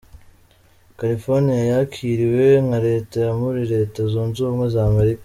[0.99, 5.19] California yakiriwe nka leta ya muri Leta zunze ubumwe za Amerika.